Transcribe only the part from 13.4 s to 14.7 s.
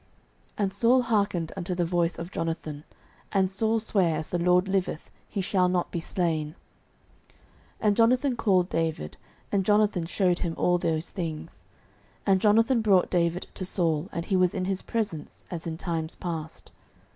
to Saul, and he was in